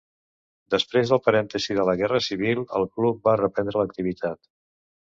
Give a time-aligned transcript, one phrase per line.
[0.75, 4.47] Després del parèntesi de la Guerra Civil el club va reprendre l'activitat.